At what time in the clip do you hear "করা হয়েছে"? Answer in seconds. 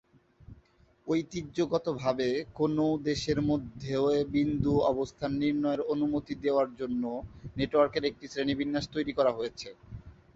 9.17-9.69